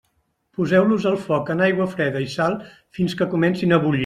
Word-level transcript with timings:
Poseu-los 0.59 1.05
al 1.11 1.19
foc 1.27 1.53
en 1.55 1.63
aigua 1.67 1.89
freda 1.93 2.25
i 2.27 2.31
sal 2.39 2.57
fins 3.01 3.19
que 3.21 3.31
comencin 3.37 3.79
a 3.79 3.85
bullir. 3.87 3.99